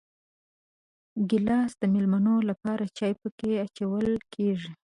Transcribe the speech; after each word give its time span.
ګیلاس 1.29 1.71
د 1.81 1.83
مېلمنو 1.93 2.35
لپاره 2.49 2.83
چای 2.97 3.13
پکې 3.21 3.49
اچول 3.65 4.07
کېږي. 4.33 4.71